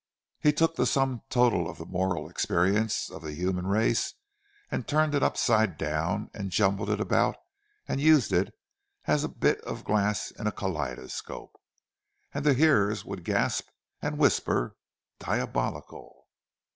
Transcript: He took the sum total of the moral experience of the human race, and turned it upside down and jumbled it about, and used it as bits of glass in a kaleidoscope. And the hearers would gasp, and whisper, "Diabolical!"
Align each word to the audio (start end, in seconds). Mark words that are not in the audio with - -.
He 0.39 0.51
took 0.51 0.77
the 0.77 0.87
sum 0.87 1.21
total 1.29 1.69
of 1.69 1.77
the 1.77 1.85
moral 1.85 2.27
experience 2.27 3.11
of 3.11 3.21
the 3.21 3.33
human 3.33 3.67
race, 3.67 4.15
and 4.71 4.87
turned 4.87 5.13
it 5.13 5.21
upside 5.21 5.77
down 5.77 6.31
and 6.33 6.49
jumbled 6.49 6.89
it 6.89 6.99
about, 6.99 7.35
and 7.87 8.01
used 8.01 8.33
it 8.33 8.51
as 9.05 9.27
bits 9.27 9.61
of 9.61 9.83
glass 9.83 10.31
in 10.31 10.47
a 10.47 10.51
kaleidoscope. 10.51 11.55
And 12.33 12.43
the 12.43 12.55
hearers 12.55 13.05
would 13.05 13.23
gasp, 13.23 13.67
and 14.01 14.17
whisper, 14.17 14.75
"Diabolical!" 15.19 16.25